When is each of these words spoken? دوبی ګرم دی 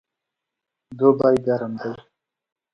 دوبی 0.97 1.33
ګرم 1.45 1.73
دی 1.81 1.91